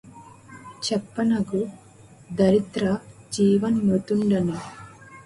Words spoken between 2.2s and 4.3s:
ధరిత్ర జీవన్మృతుం